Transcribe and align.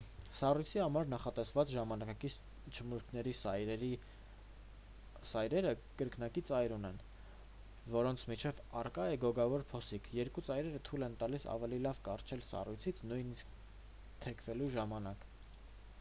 սառույցի 0.37 0.79
համար 0.81 1.09
նախատեսված 1.09 1.73
ժամանակակից 1.73 2.37
չմուշկների 2.69 3.33
սայրերը 3.41 5.73
կրկնակի 6.01 6.43
ծայր 6.51 6.73
ունեն 6.77 6.97
որոնց 7.97 8.25
միջև 8.31 8.61
առկա 8.83 9.05
է 9.15 9.19
գոգավոր 9.25 9.65
փոսիկ 9.73 10.09
երկու 10.21 10.45
ծայրերը 10.49 10.81
թույլ 10.89 11.05
են 11.09 11.19
տալիս 11.25 11.45
ավելի 11.57 11.79
լավ 11.87 11.99
կառչել 12.09 12.41
սառույցից 12.49 13.03
նույնիսկ 13.11 13.53
թեքվելու 14.25 14.71
ժամանակ 14.79 15.29